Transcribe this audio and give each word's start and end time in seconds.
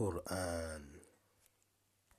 القرآن. 0.00 0.97